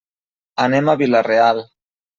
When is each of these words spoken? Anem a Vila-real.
Anem 0.65 0.89
a 0.89 0.97
Vila-real. 1.03 1.65